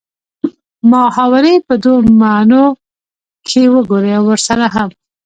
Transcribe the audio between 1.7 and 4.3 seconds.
دوو معنو کښې وګورئ او